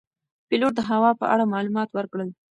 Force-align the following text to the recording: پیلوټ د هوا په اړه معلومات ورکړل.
پیلوټ 0.47 0.73
د 0.77 0.81
هوا 0.89 1.11
په 1.19 1.25
اړه 1.33 1.51
معلومات 1.53 1.89
ورکړل. 1.93 2.29